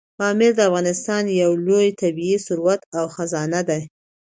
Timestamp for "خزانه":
3.15-3.61